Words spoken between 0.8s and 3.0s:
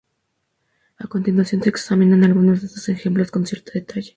A continuación se examinan algunos de estos